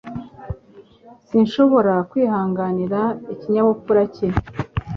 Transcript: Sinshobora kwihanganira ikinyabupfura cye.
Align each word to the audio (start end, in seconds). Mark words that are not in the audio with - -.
Sinshobora 1.27 1.93
kwihanganira 2.09 2.99
ikinyabupfura 3.33 4.03
cye. 4.15 4.27